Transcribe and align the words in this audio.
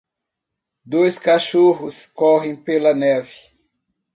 Dois 0.83 1.19
cachorros 1.19 2.07
correm 2.07 2.55
pela 2.55 2.91
neve. 2.91 3.37